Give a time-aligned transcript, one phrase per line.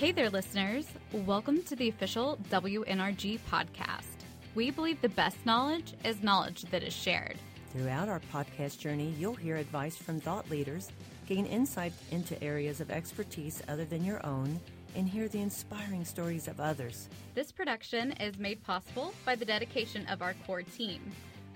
[0.00, 0.86] Hey there, listeners.
[1.12, 4.24] Welcome to the official WNRG podcast.
[4.54, 7.36] We believe the best knowledge is knowledge that is shared.
[7.70, 10.90] Throughout our podcast journey, you'll hear advice from thought leaders,
[11.26, 14.58] gain insight into areas of expertise other than your own,
[14.96, 17.10] and hear the inspiring stories of others.
[17.34, 21.02] This production is made possible by the dedication of our core team.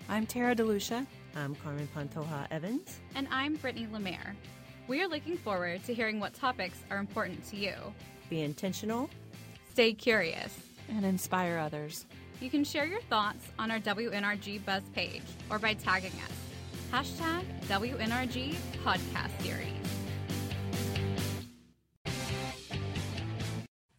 [0.06, 1.06] I'm Tara DeLucia.
[1.34, 3.00] I'm Carmen Pantoja Evans.
[3.14, 4.36] And I'm Brittany Lemaire.
[4.86, 7.72] We are looking forward to hearing what topics are important to you.
[8.30, 9.10] Be intentional,
[9.72, 12.06] stay curious, and inspire others.
[12.40, 16.32] You can share your thoughts on our WNRG Buzz page or by tagging us.
[16.92, 19.84] Hashtag WNRG Podcast Series.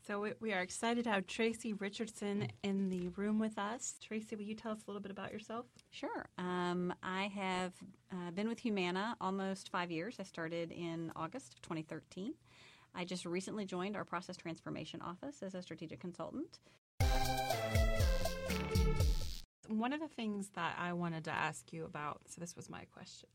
[0.07, 3.95] So we are excited to have Tracy Richardson in the room with us.
[3.99, 5.65] Tracy, will you tell us a little bit about yourself?
[5.89, 6.27] Sure.
[6.37, 7.73] Um, I have
[8.11, 10.17] uh, been with Humana almost five years.
[10.19, 12.35] I started in August of 2013.
[12.95, 16.59] I just recently joined our process transformation office as a strategic consultant.
[19.67, 22.85] One of the things that I wanted to ask you about, so this was my
[22.93, 23.29] question.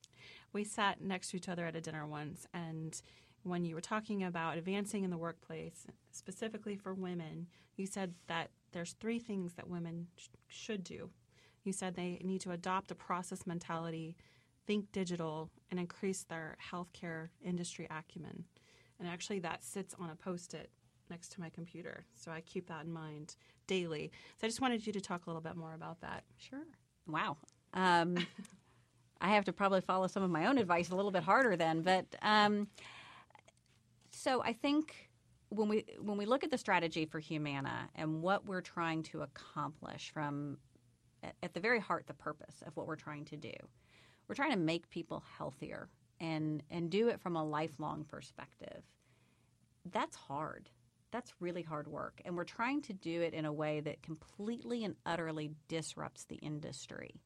[0.52, 3.00] We sat next to each other at a dinner once, and
[3.42, 8.50] when you were talking about advancing in the workplace, specifically for women, you said that
[8.72, 11.10] there's three things that women sh- should do.
[11.64, 14.16] You said they need to adopt a process mentality,
[14.66, 18.44] think digital, and increase their healthcare industry acumen.
[19.00, 20.70] And actually, that sits on a post it
[21.10, 22.04] next to my computer.
[22.14, 23.34] So I keep that in mind
[23.66, 24.12] daily.
[24.38, 26.22] So I just wanted you to talk a little bit more about that.
[26.38, 26.66] Sure.
[27.08, 27.36] Wow.
[27.74, 28.16] Um,
[29.20, 31.82] I have to probably follow some of my own advice a little bit harder then.
[31.82, 32.68] But um,
[34.10, 35.10] so I think
[35.50, 39.22] when we when we look at the strategy for Humana and what we're trying to
[39.22, 40.58] accomplish from
[41.42, 43.52] at the very heart the purpose of what we're trying to do,
[44.28, 45.88] we're trying to make people healthier
[46.20, 48.82] and and do it from a lifelong perspective.
[49.90, 50.68] That's hard.
[51.10, 52.20] That's really hard work.
[52.24, 56.36] And we're trying to do it in a way that completely and utterly disrupts the
[56.36, 57.20] industry.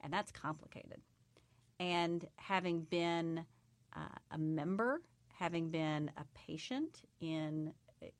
[0.00, 1.00] And that's complicated.
[1.78, 3.44] And having been
[3.94, 7.72] uh, a member, having been a patient in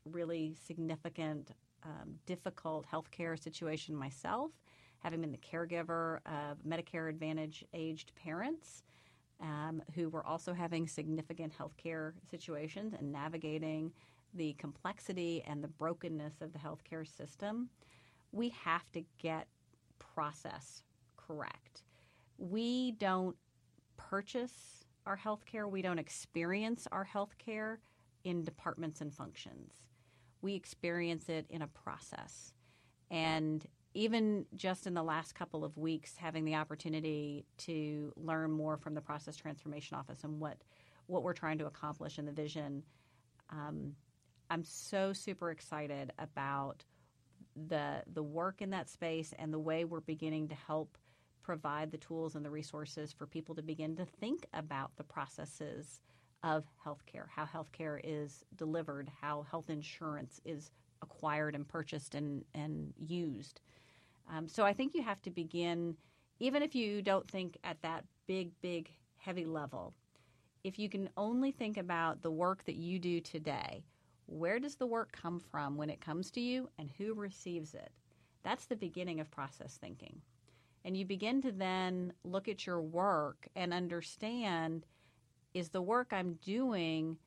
[0.05, 1.51] really significant,
[1.83, 4.51] um, difficult healthcare situation myself,
[4.99, 8.83] having been the caregiver of Medicare Advantage aged parents,
[9.41, 13.91] um, who were also having significant healthcare situations and navigating
[14.33, 17.69] the complexity and the brokenness of the healthcare system,
[18.31, 19.47] we have to get
[19.97, 20.83] process
[21.17, 21.83] correct.
[22.37, 23.35] We don't
[23.97, 27.77] purchase our healthcare, we don't experience our healthcare
[28.23, 29.73] in departments and functions.
[30.41, 32.53] We experience it in a process.
[33.09, 33.65] And
[33.99, 38.93] even just in the last couple of weeks, having the opportunity to learn more from
[38.93, 40.57] the Process Transformation Office and what
[41.07, 42.83] what we're trying to accomplish and the vision,
[43.49, 43.95] um,
[44.49, 46.85] I'm so super excited about
[47.67, 50.97] the the work in that space and the way we're beginning to help
[51.43, 55.99] provide the tools and the resources for people to begin to think about the processes
[56.43, 60.71] of healthcare, how healthcare is delivered, how health insurance is
[61.01, 63.59] acquired and purchased and, and used.
[64.29, 65.95] Um, so I think you have to begin,
[66.39, 69.93] even if you don't think at that big, big, heavy level,
[70.63, 73.83] if you can only think about the work that you do today,
[74.27, 77.91] where does the work come from when it comes to you and who receives it?
[78.43, 80.21] That's the beginning of process thinking.
[80.85, 84.85] And you begin to then look at your work and understand
[85.53, 87.17] is the work I'm doing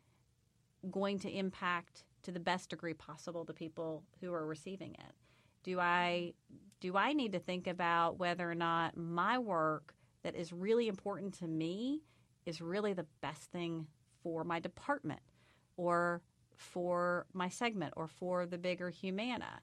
[0.91, 5.15] going to impact to the best degree possible the people who are receiving it?
[5.63, 6.35] Do I
[6.81, 11.35] do I need to think about whether or not my work that is really important
[11.35, 12.03] to me
[12.45, 13.87] is really the best thing
[14.23, 15.21] for my department
[15.77, 16.23] or
[16.57, 19.61] for my segment or for the bigger Humana?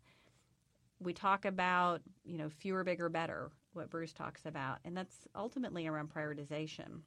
[1.01, 5.87] We talk about, you know, fewer, bigger, better, what Bruce talks about, and that's ultimately
[5.87, 7.01] around prioritization.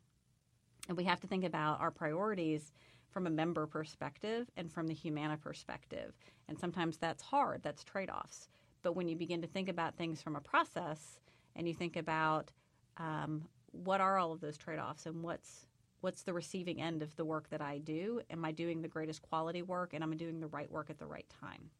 [0.88, 2.72] And we have to think about our priorities
[3.10, 6.14] from a member perspective and from the Humana perspective.
[6.48, 8.48] And sometimes that's hard, that's trade offs.
[8.82, 11.20] But when you begin to think about things from a process
[11.56, 12.50] and you think about
[12.96, 15.66] um, what are all of those trade offs and what's
[16.00, 18.20] what's the receiving end of the work that I do?
[18.28, 20.98] Am I doing the greatest quality work and am I doing the right work at
[20.98, 21.70] the right time?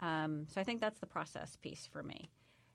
[0.00, 2.28] Um, so I think that's the process piece for me.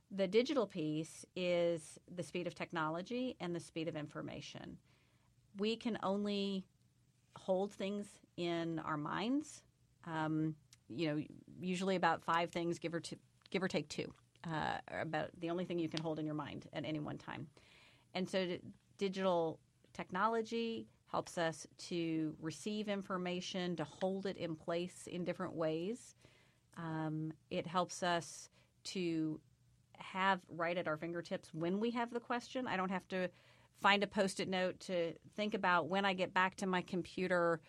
[0.09, 4.77] The digital piece is the speed of technology and the speed of information.
[5.59, 6.65] We can only
[7.38, 8.07] hold things
[8.38, 9.62] in our minds.
[10.06, 10.56] Um,
[10.89, 11.24] you know,
[11.59, 13.18] usually about five things, give or two,
[13.56, 14.12] give or take two,
[14.46, 17.48] uh, about the only thing you can hold in your mind at any one time.
[18.13, 18.57] And so,
[18.98, 19.60] digital
[19.94, 26.16] technology, helps us to receive information, to hold it in place in different ways.
[26.75, 28.50] Um, it helps us
[28.96, 29.40] to
[29.98, 32.68] have right at our fingertips when we have the question.
[32.68, 33.30] I don't have to
[33.80, 37.62] find a post it note to think about when I get back to my computer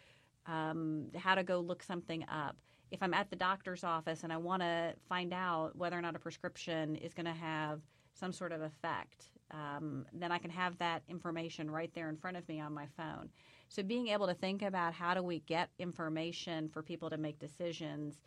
[0.46, 2.56] um, how to go look something up.
[2.90, 6.14] If I'm at the doctor's office and I want to find out whether or not
[6.14, 7.80] a prescription is going to have
[8.14, 12.36] some sort of effect, um, then I can have that information right there in front
[12.36, 13.28] of me on my phone.
[13.68, 17.38] So being able to think about how do we get information for people to make
[17.38, 18.20] decisions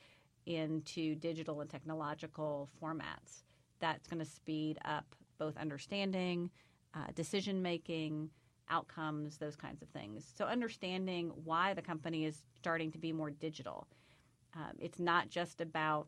[0.45, 3.43] into digital and technological formats,
[3.79, 6.49] that's going to speed up both understanding,
[6.93, 8.29] uh, decision making,
[8.69, 10.31] outcomes, those kinds of things.
[10.37, 13.87] So understanding why the company is starting to be more digital.
[14.55, 16.07] Um, it's not just about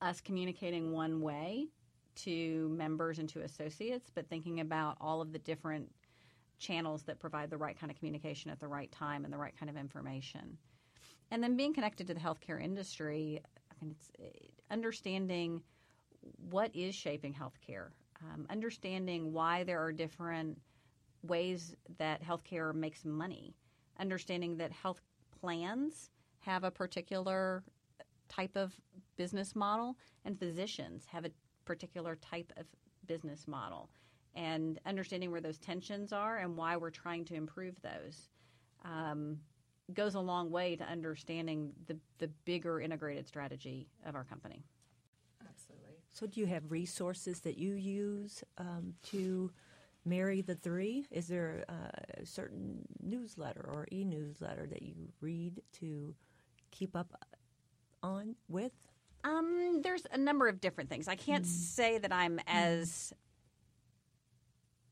[0.00, 1.68] us communicating one way
[2.14, 5.90] to members and to associates, but thinking about all of the different
[6.58, 9.54] channels that provide the right kind of communication at the right time and the right
[9.58, 10.58] kind of information.
[11.30, 13.40] And then being connected to the healthcare industry,
[13.70, 15.62] I mean, it's uh, understanding
[16.50, 17.90] what is shaping healthcare,
[18.22, 20.58] um, understanding why there are different
[21.22, 23.54] ways that healthcare makes money,
[24.00, 25.00] understanding that health
[25.40, 26.10] plans
[26.48, 27.62] have a particular
[28.28, 28.72] type of
[29.16, 31.30] business model and physicians have a
[31.66, 32.64] particular type of
[33.06, 33.90] business model
[34.34, 38.30] and understanding where those tensions are and why we're trying to improve those
[38.84, 39.36] um,
[39.92, 44.64] goes a long way to understanding the, the bigger integrated strategy of our company.
[45.46, 45.96] Absolutely.
[46.10, 49.50] So, do you have resources that you use um, to
[50.04, 51.06] marry the three?
[51.10, 56.14] Is there a certain newsletter or e newsletter that you read to
[56.70, 57.12] keep up
[58.02, 58.72] on with?
[59.24, 61.08] Um, there's a number of different things.
[61.08, 61.48] I can't mm.
[61.48, 63.12] say that I'm as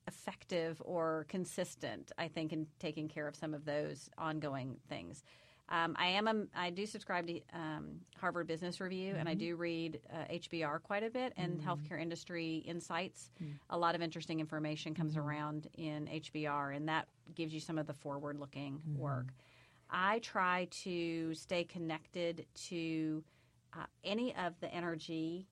[0.07, 2.13] effective or consistent.
[2.19, 5.23] I think in taking care of some of those ongoing things.
[5.69, 9.21] Um, I am a, I do subscribe to um, Harvard Business Review, mm-hmm.
[9.21, 9.41] and I mm-hmm.
[9.41, 11.69] do read uh, HBR quite a bit and mm-hmm.
[11.69, 13.31] healthcare industry insights.
[13.43, 13.53] Mm-hmm.
[13.71, 15.29] A lot of interesting information comes mm-hmm.
[15.29, 19.01] around in HBR, and that gives you some of the forward-looking mm-hmm.
[19.01, 19.27] work.
[19.91, 23.23] I try to stay connected to
[23.73, 25.47] uh, any of the NRG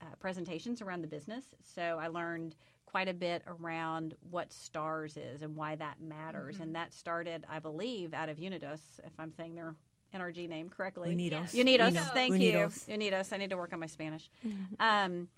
[0.00, 1.44] uh, presentations around the business.
[1.74, 2.54] So I learned
[2.86, 6.54] quite a bit around what STARS is and why that matters.
[6.54, 6.62] Mm-hmm.
[6.64, 9.74] And that started, I believe, out of Unidos, if I'm saying their
[10.14, 11.14] NRG name correctly.
[11.14, 11.52] Unidos.
[11.52, 12.12] Unidos, Unidos.
[12.14, 12.88] thank Unidos.
[12.88, 12.96] you.
[12.96, 13.32] Unidos.
[13.32, 14.30] I need to work on my Spanish.
[14.46, 14.74] Mm-hmm.
[14.80, 15.28] Um,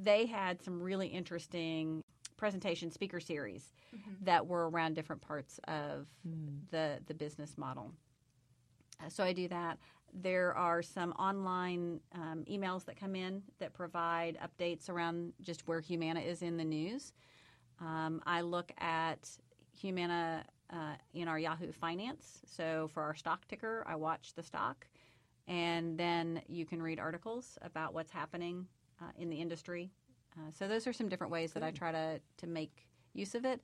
[0.00, 2.04] they had some really interesting
[2.40, 4.24] presentation speaker series mm-hmm.
[4.24, 6.58] that were around different parts of mm.
[6.70, 7.92] the the business model.
[8.98, 9.78] Uh, so I do that.
[10.12, 15.80] There are some online um, emails that come in that provide updates around just where
[15.80, 17.12] Humana is in the news.
[17.78, 19.30] Um, I look at
[19.78, 22.40] Humana uh, in our Yahoo Finance.
[22.46, 24.86] So for our stock ticker, I watch the stock.
[25.46, 28.66] And then you can read articles about what's happening
[29.00, 29.90] uh, in the industry.
[30.36, 33.44] Uh, so those are some different ways that I try to, to make use of
[33.44, 33.60] it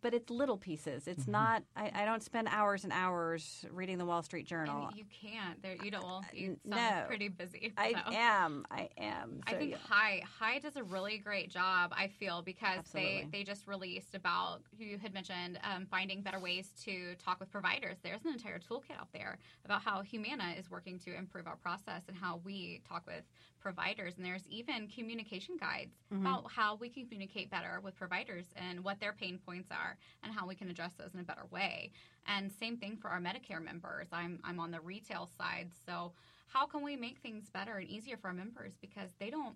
[0.00, 1.06] but it's little pieces.
[1.06, 1.32] It's mm-hmm.
[1.32, 1.62] not.
[1.76, 4.88] I, I, don't spend hours and hours reading the Wall Street Journal.
[4.88, 5.62] And you can't.
[5.62, 6.04] There, you don't.
[6.04, 7.72] Well, you sound no, pretty busy.
[7.76, 8.64] I am.
[8.70, 9.40] I am.
[9.48, 9.76] So, I think yeah.
[9.88, 11.92] High High does a really great job.
[11.96, 13.28] I feel because Absolutely.
[13.30, 17.50] they they just released about you had mentioned um, finding better ways to talk with
[17.50, 17.98] providers.
[18.02, 22.02] There's an entire toolkit out there about how Humana is working to improve our process
[22.08, 23.24] and how we talk with
[23.62, 24.14] providers.
[24.16, 26.26] And there's even communication guides mm-hmm.
[26.26, 30.34] about how we can communicate better with providers and what their pain points are and
[30.34, 31.90] how we can address those in a better way.
[32.26, 34.08] And same thing for our Medicare members.
[34.12, 35.70] I'm, I'm on the retail side.
[35.86, 36.12] So,
[36.48, 39.54] how can we make things better and easier for our members because they don't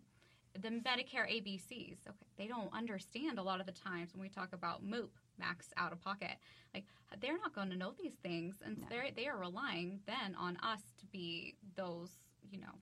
[0.63, 4.53] the Medicare ABCs, okay, they don't understand a lot of the times when we talk
[4.53, 6.37] about MOOP, max out of pocket.
[6.75, 6.85] Like
[7.21, 8.87] they're not going to know these things, and no.
[8.89, 12.11] they're they are relying then on us to be those,
[12.51, 12.75] you know,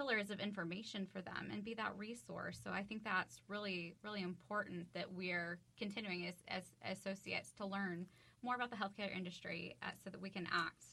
[0.00, 2.58] pillars of information for them and be that resource.
[2.62, 8.06] So I think that's really, really important that we're continuing as, as associates to learn
[8.42, 10.84] more about the healthcare industry uh, so that we can act.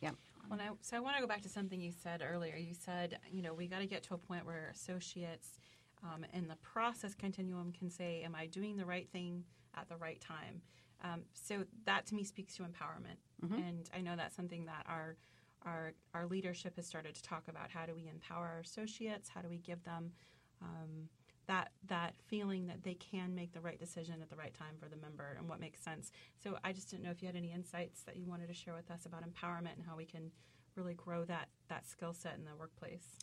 [0.00, 0.12] Yeah.
[0.48, 2.56] Well, I, so I want to go back to something you said earlier.
[2.56, 5.58] You said, you know, we got to get to a point where associates
[6.02, 9.44] um, in the process continuum can say, "Am I doing the right thing
[9.76, 10.62] at the right time?"
[11.04, 13.54] Um, so that to me speaks to empowerment, mm-hmm.
[13.54, 15.16] and I know that's something that our
[15.64, 19.40] our, our leadership has started to talk about how do we empower our associates, how
[19.40, 20.12] do we give them
[20.60, 21.08] um,
[21.46, 24.88] that that feeling that they can make the right decision at the right time for
[24.88, 26.12] the member and what makes sense.
[26.42, 28.74] So I just didn't know if you had any insights that you wanted to share
[28.74, 30.30] with us about empowerment and how we can
[30.76, 33.18] really grow that that skill set in the workplace.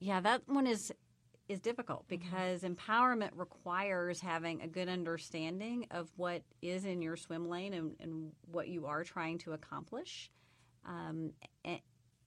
[0.00, 0.92] Yeah, that one is
[1.48, 2.16] is difficult mm-hmm.
[2.20, 2.72] because mm-hmm.
[2.74, 8.32] empowerment requires having a good understanding of what is in your swim lane and, and
[8.50, 10.30] what you are trying to accomplish.
[10.84, 11.32] Um,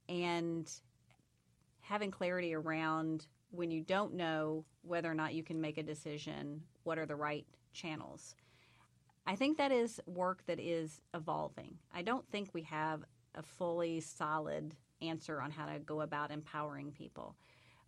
[0.08, 0.72] and
[1.82, 6.62] having clarity around when you don't know whether or not you can make a decision,
[6.84, 8.36] what are the right channels.
[9.28, 11.78] I think that is work that is evolving.
[11.94, 13.04] I don't think we have
[13.34, 17.36] a fully solid answer on how to go about empowering people.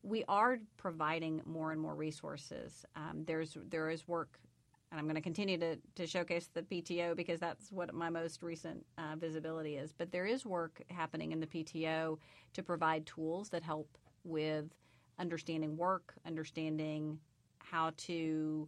[0.04, 2.86] We are providing more and more resources.
[2.96, 4.40] Um, there's there is work,
[4.92, 8.42] and I'm going to continue to, to showcase the PTO because that's what my most
[8.42, 9.92] recent uh, visibility is.
[9.92, 12.18] But there is work happening in the PTO
[12.54, 14.66] to provide tools that help with
[15.20, 17.20] understanding work, understanding
[17.60, 18.68] how to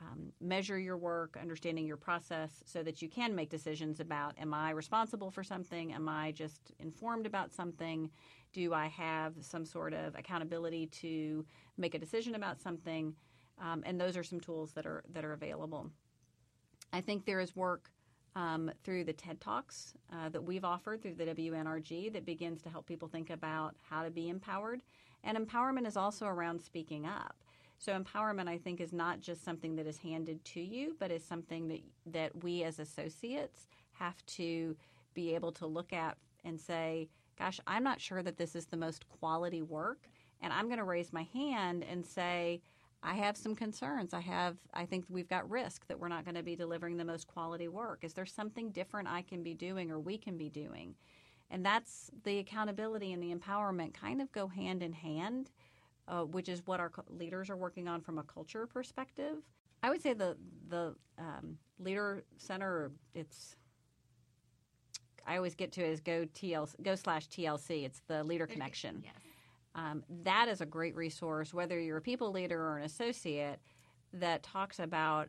[0.00, 4.54] um, measure your work, understanding your process, so that you can make decisions about Am
[4.54, 5.92] I responsible for something?
[5.92, 8.10] Am I just informed about something?
[8.52, 11.44] Do I have some sort of accountability to
[11.76, 13.14] make a decision about something?
[13.60, 15.90] Um, and those are some tools that are that are available.
[16.92, 17.90] I think there is work
[18.34, 22.70] um, through the TED Talks uh, that we've offered through the WNRG that begins to
[22.70, 24.82] help people think about how to be empowered.
[25.24, 27.36] And empowerment is also around speaking up.
[27.78, 31.24] So empowerment, I think, is not just something that is handed to you, but is
[31.24, 34.76] something that that we as associates have to
[35.14, 37.08] be able to look at and say,
[37.40, 40.08] "Gosh, I'm not sure that this is the most quality work,"
[40.42, 42.62] and I'm going to raise my hand and say.
[43.02, 44.14] I have some concerns.
[44.14, 47.04] I have I think we've got risk that we're not going to be delivering the
[47.06, 48.04] most quality work.
[48.04, 50.96] Is there something different I can be doing or we can be doing?
[51.50, 55.50] And that's the accountability and the empowerment kind of go hand in hand
[56.08, 59.36] uh, which is what our leaders are working on from a culture perspective.
[59.82, 60.36] I would say the
[60.68, 62.90] the um, leader center.
[63.14, 63.56] It's
[65.30, 67.84] I always get to is go TLC, go slash TLC.
[67.84, 69.02] It's the leader connection.
[69.04, 69.14] Yes.
[69.76, 73.60] Um, that is a great resource, whether you're a people leader or an associate,
[74.12, 75.28] that talks about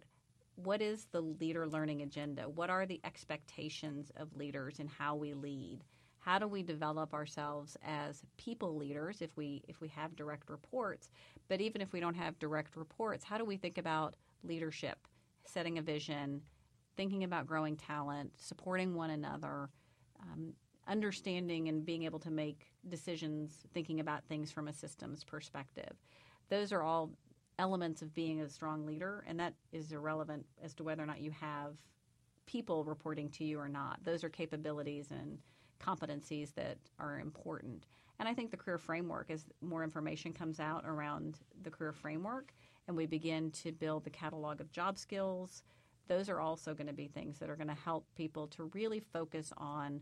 [0.55, 2.49] what is the leader learning agenda?
[2.49, 5.83] What are the expectations of leaders and how we lead?
[6.23, 11.09] how do we develop ourselves as people leaders if we if we have direct reports
[11.49, 15.07] but even if we don't have direct reports how do we think about leadership
[15.45, 16.39] setting a vision
[16.95, 19.67] thinking about growing talent supporting one another
[20.23, 20.53] um,
[20.87, 25.95] understanding and being able to make decisions thinking about things from a systems perspective
[26.49, 27.11] those are all
[27.59, 31.21] elements of being a strong leader and that is irrelevant as to whether or not
[31.21, 31.75] you have
[32.45, 35.37] people reporting to you or not those are capabilities and
[35.81, 37.85] competencies that are important.
[38.19, 42.53] And I think the career framework, as more information comes out around the career framework,
[42.87, 45.63] and we begin to build the catalog of job skills,
[46.07, 48.99] those are also going to be things that are going to help people to really
[48.99, 50.01] focus on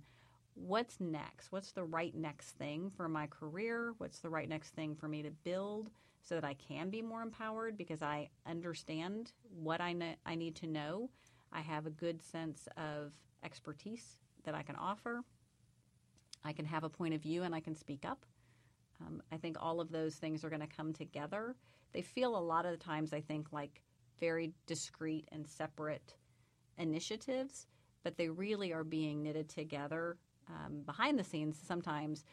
[0.56, 1.52] what's next?
[1.52, 3.94] What's the right next thing for my career?
[3.98, 5.90] What's the right next thing for me to build
[6.22, 10.68] so that I can be more empowered because I understand what I, I need to
[10.68, 11.10] know?
[11.52, 13.14] I have a good sense of
[13.44, 15.24] expertise that I can offer.
[16.44, 18.26] I can have a point of view and I can speak up.
[19.02, 21.56] Um, I think all of those things are going to come together.
[21.94, 23.82] They feel a lot of the times, I think, like
[24.20, 26.16] very discrete and separate
[26.78, 27.68] initiatives,
[28.04, 30.18] but they really are being knitted together
[30.50, 32.24] um, behind the scenes sometimes.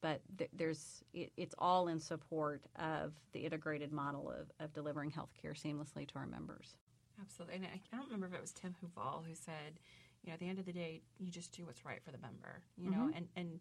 [0.00, 5.12] But th- there's it, it's all in support of the integrated model of, of delivering
[5.12, 6.74] healthcare seamlessly to our members.
[7.20, 9.78] Absolutely, and I, I don't remember if it was Tim Huval who said
[10.22, 12.18] you know, at the end of the day, you just do what's right for the
[12.18, 13.16] member, you know, mm-hmm.
[13.16, 13.60] and, and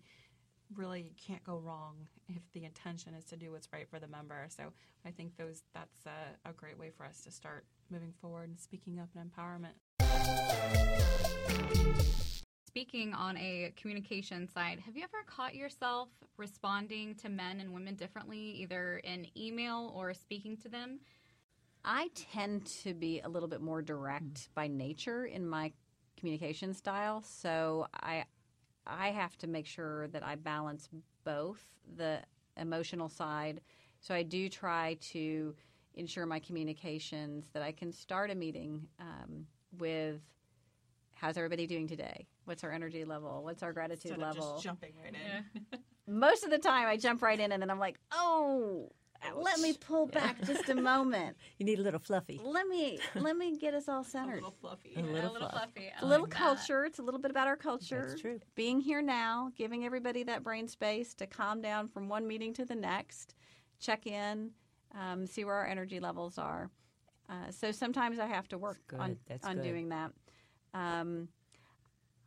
[0.76, 1.96] really you can't go wrong
[2.28, 4.46] if the intention is to do what's right for the member.
[4.50, 4.72] So
[5.06, 8.60] I think those that's a, a great way for us to start moving forward and
[8.60, 9.74] speaking up and empowerment.
[12.68, 17.96] Speaking on a communication side, have you ever caught yourself responding to men and women
[17.96, 21.02] differently, either in email or speaking to them?
[21.84, 24.52] I tend to be a little bit more direct mm-hmm.
[24.56, 25.74] by nature in my
[26.18, 27.24] communication style.
[27.24, 28.24] So I
[28.86, 30.90] I have to make sure that I balance
[31.24, 31.64] both
[31.96, 32.20] the
[32.58, 33.62] emotional side.
[34.00, 35.56] So I do try to
[35.96, 39.46] ensure my communications that I can start a meeting um,
[39.78, 40.22] with
[41.14, 42.28] how's everybody doing today?
[42.46, 43.44] What's our energy level?
[43.44, 44.54] What's our gratitude Instead level?
[44.54, 45.80] just jumping right in.
[46.08, 48.90] Most of the time, I jump right in, and then I'm like, "Oh,
[49.36, 51.38] let me pull back just a moment.
[51.58, 52.40] You need a little fluffy.
[52.44, 54.32] Let me let me get us all centered.
[54.42, 54.94] A little fluffy.
[54.96, 55.92] A little, a little fluffy.
[56.02, 56.82] a little like culture.
[56.82, 56.88] That.
[56.88, 58.08] It's a little bit about our culture.
[58.10, 58.40] That's true.
[58.56, 62.66] Being here now, giving everybody that brain space to calm down from one meeting to
[62.66, 63.36] the next,
[63.80, 64.52] check in,
[65.00, 66.70] um, see where our energy levels are.
[67.30, 69.64] Uh, so sometimes I have to work on on good.
[69.64, 70.12] doing that.
[70.74, 71.30] Um,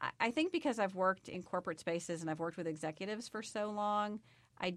[0.00, 3.42] I, I think because I've worked in corporate spaces and I've worked with executives for
[3.42, 4.20] so long,
[4.60, 4.76] I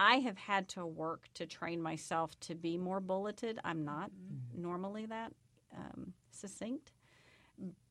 [0.00, 3.60] I have had to work to train myself to be more bulleted.
[3.62, 4.62] I'm not mm-hmm.
[4.62, 5.30] normally that
[5.76, 6.92] um, succinct,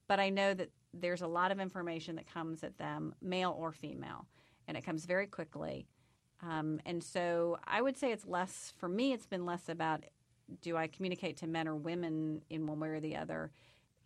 [0.07, 3.71] but I know that there's a lot of information that comes at them, male or
[3.71, 4.25] female,
[4.67, 5.85] and it comes very quickly.
[6.41, 10.03] Um, and so I would say it's less, for me, it's been less about
[10.63, 13.51] do I communicate to men or women in one way or the other.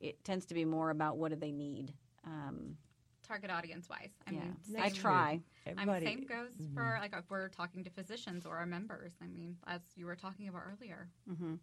[0.02, 1.94] It tends to be more about what do they need.
[2.26, 2.76] Um,
[3.24, 4.12] target audience wise.
[4.28, 4.40] I yeah.
[4.40, 5.42] mean, I try.
[5.66, 6.06] Everybody.
[6.06, 6.76] I mean, same goes mm-hmm.
[6.76, 9.14] for like if we're talking to physicians or our members.
[9.22, 11.10] I mean, as you were talking about earlier.
[11.30, 11.56] Mm-hmm.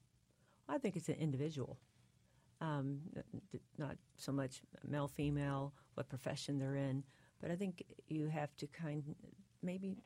[0.68, 1.78] I think it's an individual,
[2.60, 3.00] um,
[3.76, 7.02] not so much male, female, what profession they're in,
[7.40, 9.02] but I think you have to kind
[9.62, 9.96] maybe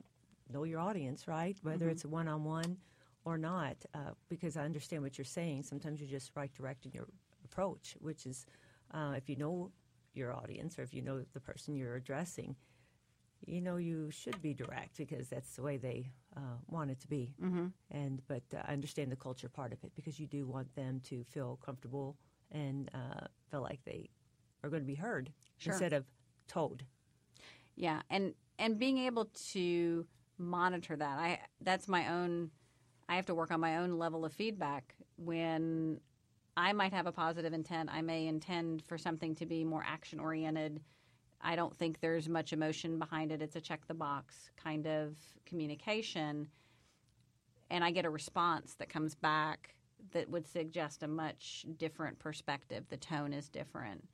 [0.50, 1.56] know your audience, right?
[1.62, 1.92] Whether mm-hmm.
[1.92, 2.78] it's a one on one
[3.24, 5.64] or not, uh, because I understand what you're saying.
[5.64, 7.08] Sometimes you're just right direct in your
[7.44, 8.46] approach, which is
[8.92, 9.70] uh, if you know
[10.14, 12.56] your audience or if you know the person you're addressing,
[13.46, 17.08] you know you should be direct because that's the way they uh, want it to
[17.08, 17.34] be.
[17.42, 17.66] Mm-hmm.
[17.90, 21.00] And but uh, I understand the culture part of it because you do want them
[21.04, 22.16] to feel comfortable
[22.52, 24.10] and uh, feel like they
[24.62, 25.72] are going to be heard sure.
[25.72, 26.04] instead of
[26.48, 26.84] told.
[27.76, 30.06] Yeah, and and being able to
[30.38, 32.50] monitor that, I that's my own.
[33.08, 36.00] I have to work on my own level of feedback when
[36.56, 37.90] I might have a positive intent.
[37.92, 40.80] I may intend for something to be more action oriented.
[41.40, 43.42] I don't think there's much emotion behind it.
[43.42, 46.48] It's a check the box kind of communication.
[47.70, 49.74] And I get a response that comes back
[50.12, 52.84] that would suggest a much different perspective.
[52.88, 54.06] The tone is different.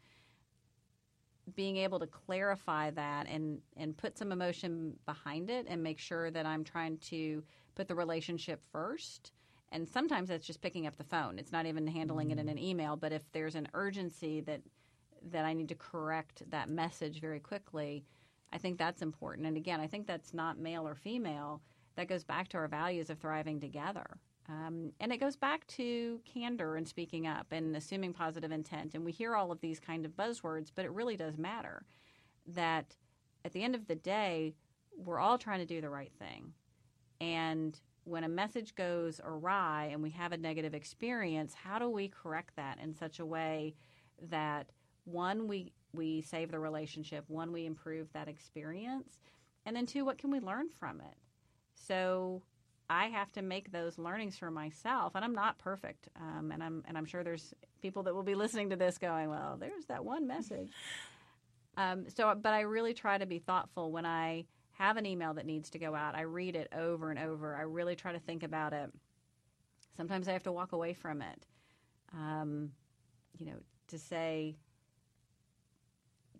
[1.54, 6.30] Being able to clarify that and, and put some emotion behind it and make sure
[6.30, 7.42] that I'm trying to
[7.74, 9.32] put the relationship first
[9.72, 11.38] and sometimes that's just picking up the phone.
[11.38, 12.50] It's not even handling it in mm.
[12.52, 12.96] an email.
[12.96, 14.60] But if there's an urgency that
[15.30, 18.04] that I need to correct that message very quickly,
[18.52, 19.46] I think that's important.
[19.46, 21.60] And again, I think that's not male or female.
[21.96, 24.06] That goes back to our values of thriving together.
[24.48, 28.94] Um, and it goes back to candor and speaking up and assuming positive intent.
[28.94, 31.84] And we hear all of these kind of buzzwords, but it really does matter
[32.46, 32.96] that
[33.44, 34.54] at the end of the day,
[34.96, 36.52] we're all trying to do the right thing.
[37.20, 37.78] And
[38.10, 42.56] when a message goes awry and we have a negative experience, how do we correct
[42.56, 43.74] that in such a way
[44.30, 44.66] that
[45.04, 49.18] one we we save the relationship, one we improve that experience,
[49.64, 51.16] and then two, what can we learn from it?
[51.74, 52.42] So
[52.88, 56.82] I have to make those learnings for myself, and I'm not perfect, um, and I'm
[56.86, 60.04] and I'm sure there's people that will be listening to this going, well, there's that
[60.04, 60.68] one message.
[61.76, 64.46] Um, so, but I really try to be thoughtful when I
[64.80, 66.14] have an email that needs to go out.
[66.14, 67.54] I read it over and over.
[67.54, 68.90] I really try to think about it.
[69.94, 71.44] Sometimes I have to walk away from it.
[72.14, 72.70] Um,
[73.36, 74.56] you know, to say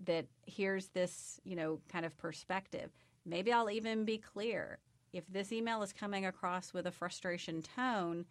[0.07, 2.91] that here's this, you know, kind of perspective.
[3.27, 4.79] Maybe I'll even be clear.
[5.13, 8.25] If this email is coming across with a frustration tone,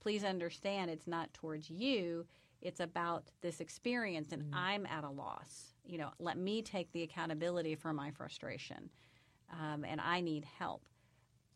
[0.00, 2.24] please understand it's not towards you.
[2.62, 4.54] It's about this experience, and mm-hmm.
[4.54, 5.74] I'm at a loss.
[5.84, 8.90] You know, let me take the accountability for my frustration
[9.52, 10.82] um, and I need help.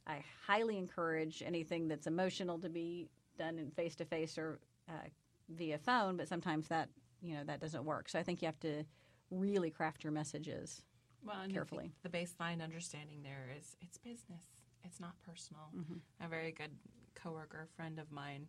[0.07, 5.09] I highly encourage anything that's emotional to be done in face to face or uh,
[5.49, 6.89] via phone, but sometimes that
[7.23, 8.09] you know that doesn't work.
[8.09, 8.85] So I think you have to
[9.31, 10.83] really craft your messages
[11.25, 11.93] well, carefully.
[12.03, 14.45] the baseline understanding there is it's business.
[14.85, 15.69] It's not personal.
[15.77, 16.25] Mm-hmm.
[16.25, 16.71] A very good
[17.15, 18.47] coworker friend of mine,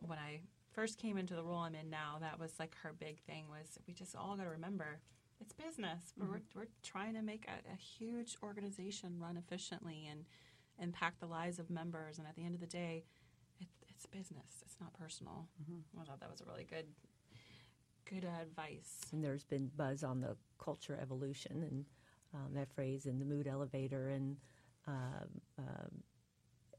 [0.00, 3.20] when I first came into the role I'm in now, that was like her big
[3.22, 5.00] thing was we just all got to remember
[5.40, 6.12] it's business.
[6.18, 6.30] Mm-hmm.
[6.30, 10.24] We're, we're trying to make a, a, huge organization run efficiently and
[10.80, 12.18] impact the lives of members.
[12.18, 13.04] And at the end of the day,
[13.60, 14.62] it, it's business.
[14.62, 15.48] It's not personal.
[15.62, 16.00] Mm-hmm.
[16.00, 16.86] I thought that was a really good,
[18.08, 19.00] good advice.
[19.12, 21.84] And there's been buzz on the culture evolution and
[22.34, 24.36] um, that phrase and the mood elevator and
[24.86, 26.02] um, um,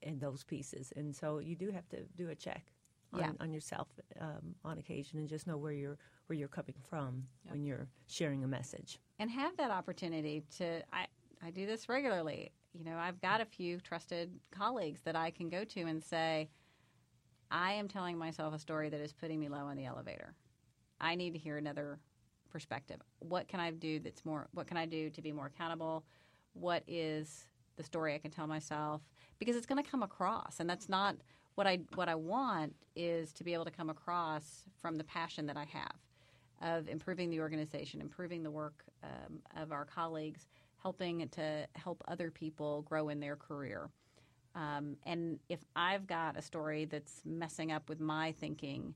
[0.04, 0.94] and those pieces.
[0.96, 2.72] And so you do have to do a check
[3.14, 3.32] on, yeah.
[3.40, 3.88] on yourself
[4.20, 7.54] um, on occasion and just know where you're where you're coming from yep.
[7.54, 9.00] when you're sharing a message.
[9.20, 11.08] And have that opportunity to I
[11.44, 12.52] I do this regularly.
[12.74, 16.50] You know, I've got a few trusted colleagues that I can go to and say,
[17.50, 20.34] I am telling myself a story that is putting me low on the elevator.
[21.00, 22.00] I need to hear another
[22.50, 22.98] perspective.
[23.20, 26.04] What can I do that's more what can I do to be more accountable?
[26.54, 29.02] What is the story I can tell myself?
[29.40, 31.16] Because it's going to come across and that's not
[31.58, 35.48] what I what I want is to be able to come across from the passion
[35.48, 35.96] that I have
[36.62, 40.46] of improving the organization, improving the work um, of our colleagues,
[40.84, 43.90] helping to help other people grow in their career.
[44.54, 48.94] Um, and if I've got a story that's messing up with my thinking,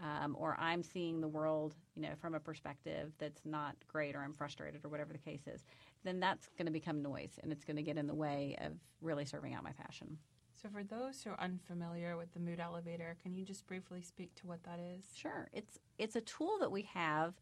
[0.00, 4.20] um, or I'm seeing the world, you know, from a perspective that's not great, or
[4.20, 5.64] I'm frustrated, or whatever the case is,
[6.04, 8.72] then that's going to become noise, and it's going to get in the way of
[9.00, 10.16] really serving out my passion.
[10.64, 14.34] So, for those who are unfamiliar with the mood elevator, can you just briefly speak
[14.36, 15.04] to what that is?
[15.14, 17.34] Sure, it's it's a tool that we have.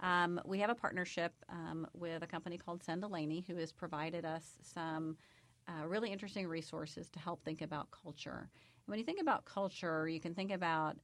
[0.00, 4.26] Um, we have a partnership um, with a company called Senn Delaney, who has provided
[4.26, 5.16] us some
[5.66, 8.50] uh, really interesting resources to help think about culture.
[8.50, 10.98] And when you think about culture, you can think about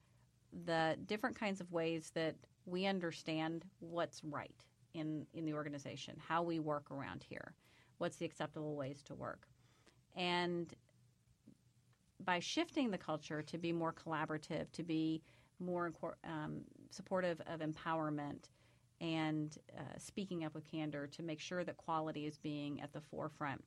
[0.67, 6.43] the different kinds of ways that we understand what's right in, in the organization, how
[6.43, 7.55] we work around here,
[7.97, 9.47] what's the acceptable ways to work.
[10.15, 10.75] And
[12.25, 15.23] by shifting the culture to be more collaborative, to be
[15.59, 15.93] more
[16.25, 18.49] um, supportive of empowerment
[19.01, 23.01] and uh, speaking up with candor to make sure that quality is being at the
[23.01, 23.63] forefront.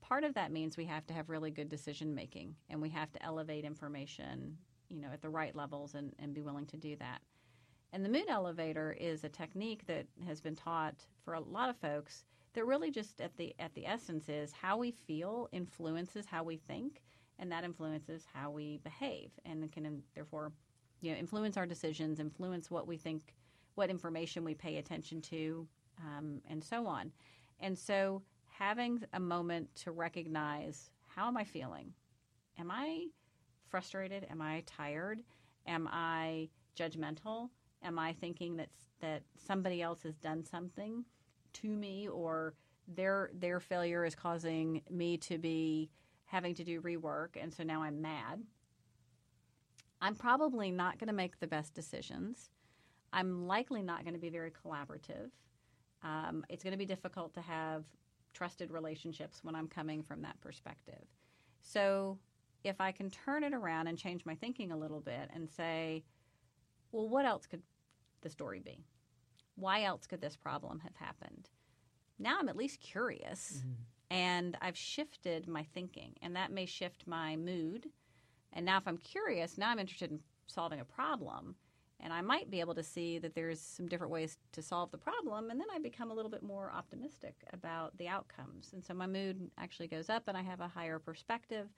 [0.00, 3.12] Part of that means we have to have really good decision making and we have
[3.12, 4.56] to elevate information
[4.92, 7.20] you know, at the right levels and, and be willing to do that.
[7.92, 11.76] And the mood elevator is a technique that has been taught for a lot of
[11.76, 16.42] folks that really just at the at the essence is how we feel influences how
[16.42, 17.02] we think
[17.38, 20.52] and that influences how we behave and can therefore
[21.00, 23.34] you know influence our decisions influence what we think
[23.74, 25.66] what information we pay attention to
[26.00, 27.10] um, and so on
[27.60, 28.22] and so
[28.58, 31.92] having a moment to recognize how am i feeling
[32.58, 33.06] am i
[33.72, 34.26] frustrated?
[34.30, 35.20] Am I tired?
[35.66, 37.48] Am I judgmental?
[37.82, 38.68] Am I thinking that
[39.00, 41.04] that somebody else has done something
[41.54, 42.54] to me or
[42.86, 45.90] their their failure is causing me to be
[46.32, 48.42] having to do rework and so now I'm mad?
[50.00, 52.48] I'm probably not going to make the best decisions.
[53.12, 55.30] I'm likely not going to be very collaborative.
[56.02, 57.84] Um, it's going to be difficult to have
[58.32, 61.04] trusted relationships when I'm coming from that perspective.
[61.60, 62.18] So
[62.64, 66.02] if I can turn it around and change my thinking a little bit and say,
[66.92, 67.62] well, what else could
[68.22, 68.86] the story be?
[69.56, 71.50] Why else could this problem have happened?
[72.18, 73.72] Now I'm at least curious mm-hmm.
[74.12, 77.88] And I've shifted my thinking, and that may shift my mood.
[78.52, 81.54] And now, if I'm curious, now I'm interested in solving a problem.
[82.00, 84.98] And I might be able to see that there's some different ways to solve the
[84.98, 88.72] problem, and then I become a little bit more optimistic about the outcomes.
[88.72, 91.68] And so my mood actually goes up, and I have a higher perspective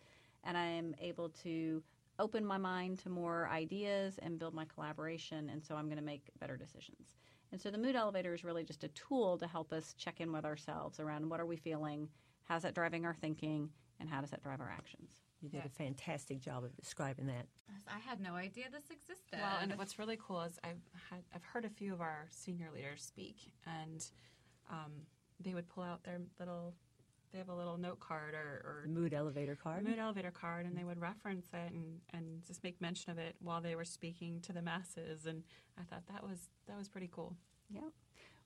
[0.45, 1.83] and I'm able to
[2.19, 5.49] open my mind to more ideas and build my collaboration.
[5.51, 7.17] And so I'm going to make better decisions.
[7.55, 10.33] And so the mood elevator is really just a tool to help us check in
[10.33, 12.09] with ourselves around what are we feeling,
[12.43, 15.21] how's that driving our thinking, and how does that drive our actions.
[15.41, 17.47] You did a fantastic job of describing that.
[17.87, 19.39] I had no idea this existed.
[19.39, 22.71] Well, and what's really cool is I've had, I've heard a few of our senior
[22.75, 24.05] leaders speak, and
[24.69, 24.91] um,
[25.39, 26.75] they would pull out their little
[27.35, 29.83] they have a little note card or, or mood elevator card.
[29.83, 33.35] Mood elevator card, and they would reference it and, and just make mention of it
[33.41, 35.27] while they were speaking to the masses.
[35.27, 35.43] And
[35.77, 37.35] I thought that was that was pretty cool.
[37.69, 37.81] Yeah.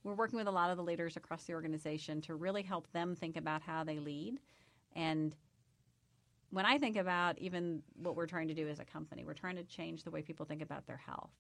[0.05, 3.15] We're working with a lot of the leaders across the organization to really help them
[3.15, 4.41] think about how they lead.
[4.97, 5.37] And
[6.49, 9.57] when I think about even what we're trying to do as a company, we're trying
[9.57, 11.33] to change the way people think about their health.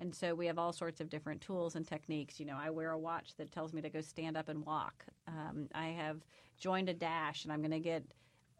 [0.00, 2.40] And so we have all sorts of different tools and techniques.
[2.40, 5.04] You know, I wear a watch that tells me to go stand up and walk.
[5.28, 6.24] Um, I have
[6.58, 8.04] joined a dash, and I'm going to get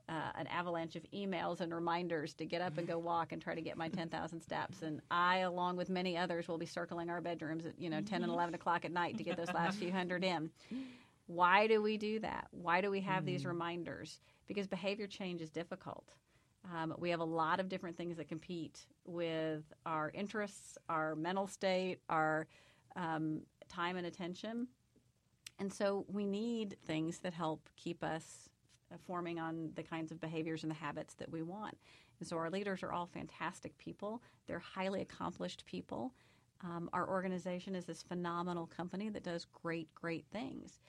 [0.08, 3.54] uh, an avalanche of emails and reminders to get up and go walk and try
[3.54, 4.82] to get my 10,000 steps.
[4.82, 8.22] And I, along with many others, will be circling our bedrooms at you know 10
[8.22, 10.50] and 11 o'clock at night to get those last few hundred in.
[11.26, 12.48] Why do we do that?
[12.52, 13.26] Why do we have mm-hmm.
[13.26, 14.20] these reminders?
[14.46, 16.14] Because behavior change is difficult.
[16.74, 21.46] Um, we have a lot of different things that compete with our interests, our mental
[21.46, 22.46] state, our
[22.96, 24.68] um, time and attention.
[25.58, 28.48] And so we need things that help keep us
[29.06, 31.76] forming on the kinds of behaviors and the habits that we want.
[32.20, 36.14] And so our leaders are all fantastic people, they're highly accomplished people.
[36.64, 40.80] Um, our organization is this phenomenal company that does great, great things.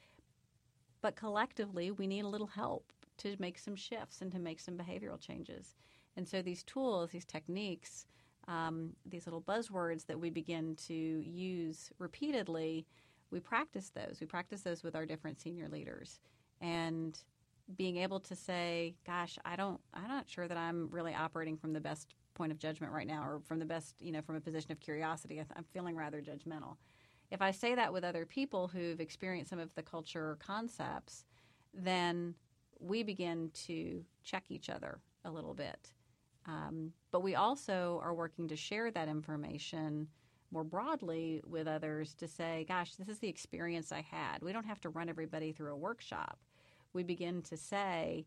[1.01, 4.75] But collectively, we need a little help to make some shifts and to make some
[4.75, 5.75] behavioral changes.
[6.17, 8.08] And so these tools, these techniques,
[8.47, 12.88] um, these little buzzwords that we begin to use repeatedly,
[13.31, 14.17] we practice those.
[14.19, 16.19] We practice those with our different senior leaders.
[16.61, 17.17] And
[17.77, 21.73] being able to say, gosh, I don't, I'm not sure that I'm really operating from
[21.73, 24.41] the best point of judgment right now or from the best, you know, from a
[24.41, 25.39] position of curiosity.
[25.39, 26.77] I'm feeling rather judgmental.
[27.31, 31.25] If I say that with other people who've experienced some of the culture concepts,
[31.73, 32.33] then
[32.79, 35.91] we begin to check each other a little bit.
[36.47, 40.07] Um, but we also are working to share that information
[40.51, 44.41] more broadly with others to say, gosh, this is the experience I had.
[44.41, 46.39] We don't have to run everybody through a workshop.
[46.93, 48.25] We begin to say,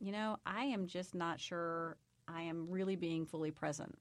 [0.00, 1.96] you know, I am just not sure
[2.28, 3.96] I am really being fully present.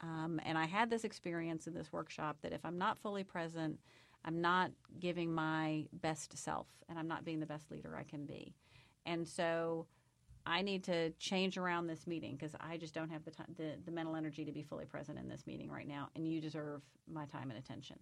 [0.00, 3.78] Um, and I had this experience in this workshop that if I'm not fully present,
[4.24, 8.26] I'm not giving my best self and I'm not being the best leader I can
[8.26, 8.54] be.
[9.06, 9.86] And so
[10.46, 13.74] I need to change around this meeting because I just don't have the, time, the
[13.84, 16.82] the mental energy to be fully present in this meeting right now, and you deserve
[17.12, 17.96] my time and attention.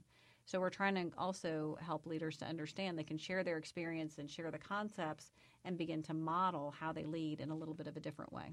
[0.45, 4.31] So we're trying to also help leaders to understand they can share their experience and
[4.31, 5.33] share the concepts
[5.65, 8.53] and begin to model how they lead in a little bit of a different way.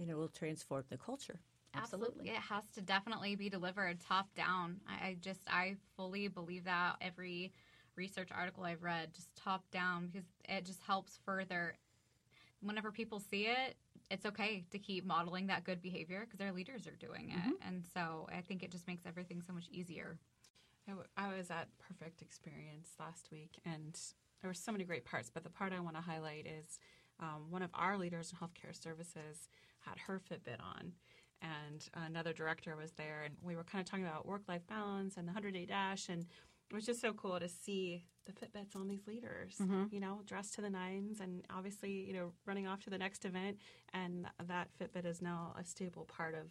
[0.00, 1.38] And it will transform the culture.
[1.72, 2.30] Absolutely.
[2.30, 4.80] It has to definitely be delivered top down.
[4.88, 7.52] I, I just, I fully believe that every
[7.94, 11.74] research article I've read, just top down, because it just helps further.
[12.62, 13.76] Whenever people see it,
[14.10, 17.38] it's okay to keep modeling that good behavior because their leaders are doing it.
[17.38, 17.68] Mm-hmm.
[17.68, 20.18] And so I think it just makes everything so much easier.
[20.88, 23.98] I, w- I was at Perfect Experience last week, and
[24.40, 25.30] there were so many great parts.
[25.32, 26.78] But the part I want to highlight is
[27.20, 29.48] um, one of our leaders in healthcare services
[29.80, 30.92] had her Fitbit on,
[31.42, 35.16] and another director was there, and we were kind of talking about work life balance
[35.16, 36.08] and the 100 day dash.
[36.08, 36.26] And
[36.70, 39.84] it was just so cool to see the Fitbits on these leaders, mm-hmm.
[39.90, 43.24] you know, dressed to the nines and obviously, you know, running off to the next
[43.24, 43.58] event.
[43.92, 46.46] And that Fitbit is now a staple part of,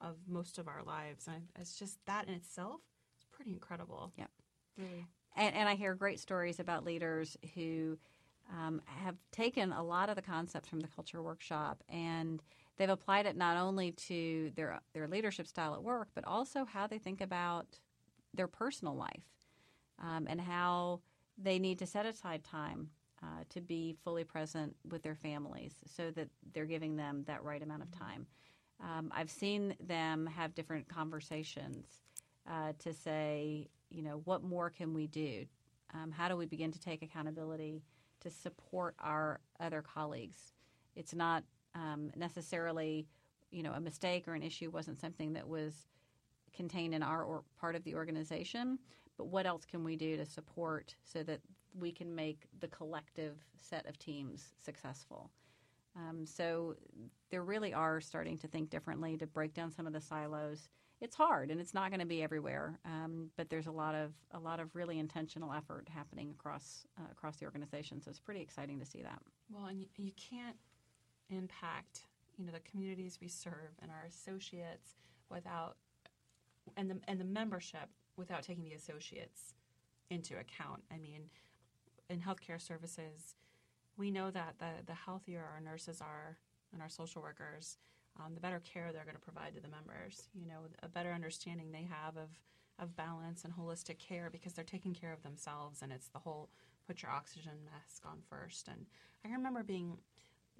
[0.00, 1.28] of most of our lives.
[1.28, 2.80] And it's just that in itself
[3.18, 4.12] is pretty incredible.
[4.16, 4.30] Yep.
[4.76, 5.06] Really.
[5.36, 7.98] And, and I hear great stories about leaders who
[8.50, 12.42] um, have taken a lot of the concepts from the culture workshop and–
[12.80, 16.86] they've applied it not only to their their leadership style at work, but also how
[16.86, 17.78] they think about
[18.32, 19.22] their personal life
[20.00, 21.00] um, and how
[21.38, 22.90] they need to set aside time
[23.22, 27.62] uh, to be fully present with their families, so that they're giving them that right
[27.62, 28.26] amount of time.
[28.82, 31.86] Um, I've seen them have different conversations
[32.50, 35.44] uh, to say, you know, what more can we do?
[35.92, 37.82] Um, how do we begin to take accountability
[38.20, 40.52] to support our other colleagues?
[40.96, 43.06] It's not um, necessarily,
[43.50, 45.74] you know, a mistake or an issue wasn't something that was
[46.54, 48.78] contained in our or part of the organization.
[49.20, 51.40] But what else can we do to support so that
[51.78, 55.30] we can make the collective set of teams successful?
[55.94, 56.74] Um, so
[57.30, 60.70] there really are starting to think differently to break down some of the silos.
[61.02, 64.14] It's hard, and it's not going to be everywhere, um, but there's a lot of
[64.30, 68.00] a lot of really intentional effort happening across uh, across the organization.
[68.00, 69.20] So it's pretty exciting to see that.
[69.52, 70.56] Well, and you, you can't
[71.28, 72.06] impact
[72.38, 74.96] you know the communities we serve and our associates
[75.28, 75.76] without
[76.78, 79.54] and the and the membership without taking the associates
[80.10, 80.82] into account.
[80.92, 81.30] I mean,
[82.08, 83.34] in healthcare services,
[83.96, 86.38] we know that the the healthier our nurses are
[86.72, 87.78] and our social workers,
[88.18, 90.28] um, the better care they're going to provide to the members.
[90.34, 92.30] You know, a better understanding they have of
[92.78, 96.48] of balance and holistic care because they're taking care of themselves, and it's the whole
[96.86, 98.68] put your oxygen mask on first.
[98.68, 98.86] And
[99.24, 99.98] I remember being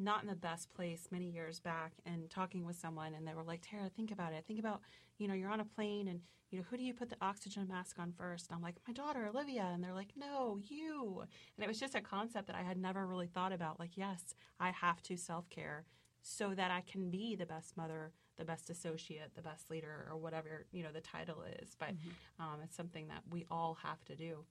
[0.00, 3.42] not in the best place many years back and talking with someone and they were
[3.42, 4.44] like tara think about it.
[4.46, 4.80] Think about
[5.18, 7.66] you know you're on a plane and you know who do you put the oxygen
[7.68, 8.48] mask on first?
[8.48, 9.70] And i'm like my daughter olivia.
[9.72, 11.22] And they're like no you.
[11.56, 13.78] And it was just a concept that i had never really thought about.
[13.78, 15.84] Like yes i have to self-care
[16.22, 20.16] so that i can be the best mother the best associate the best leader or
[20.16, 21.76] whatever you know the title is.
[21.78, 22.42] But mm-hmm.
[22.42, 24.44] um, it's something that we all have to do.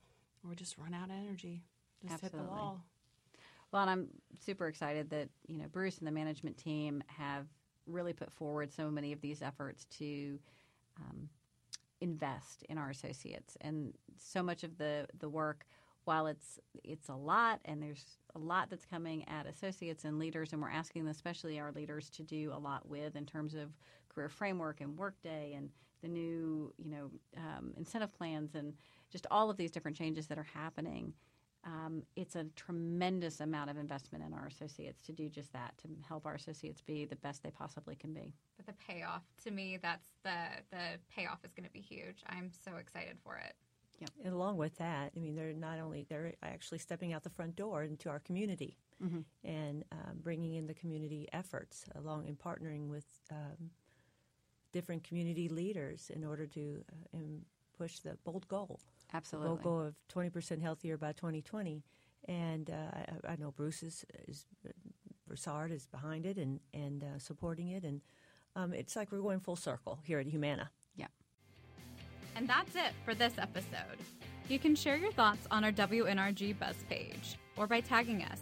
[0.47, 1.63] Or just run out of energy.
[2.01, 2.39] Just Absolutely.
[2.39, 2.85] hit the wall
[3.71, 4.08] well, and I'm
[4.39, 7.45] super excited that you know Bruce and the management team have
[7.86, 10.39] really put forward so many of these efforts to
[10.97, 11.29] um,
[12.01, 15.65] invest in our associates, and so much of the the work,
[16.05, 20.53] while it's it's a lot, and there's a lot that's coming at associates and leaders,
[20.53, 23.69] and we're asking especially our leaders to do a lot with in terms of
[24.10, 25.69] career framework and workday and
[26.01, 28.73] the new you know um, incentive plans and
[29.12, 31.13] just all of these different changes that are happening
[31.69, 35.88] um, it's a tremendous amount of investment in our associates to do just that, to
[36.08, 38.34] help our associates be the best they possibly can be.
[38.58, 40.38] But the payoff, to me, that's the
[40.71, 42.23] the payoff is going to be huge.
[42.27, 43.53] I'm so excited for it.
[43.99, 44.10] Yep.
[44.23, 47.55] And along with that, I mean, they're not only they're actually stepping out the front
[47.55, 49.19] door into our community mm-hmm.
[49.43, 53.69] and um, bringing in the community efforts along and partnering with um,
[54.71, 57.17] different community leaders in order to uh,
[57.77, 58.79] push the bold goal
[59.13, 59.49] Absolutely.
[59.49, 61.83] Logo of 20% healthier by 2020.
[62.27, 62.73] And uh,
[63.27, 64.45] I, I, know Bruce is, is
[65.27, 67.83] Broussard is behind it and, and uh, supporting it.
[67.83, 68.01] And
[68.55, 70.69] um, it's like we're going full circle here at Humana.
[70.95, 71.07] Yeah.
[72.35, 73.97] And that's it for this episode.
[74.47, 78.39] You can share your thoughts on our WNRG Buzz page or by tagging us.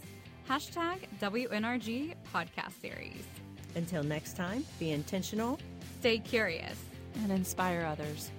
[0.49, 3.23] Hashtag WNRG Podcast Series.
[3.75, 5.59] Until next time, be intentional,
[5.99, 6.77] stay curious,
[7.21, 8.31] and inspire others.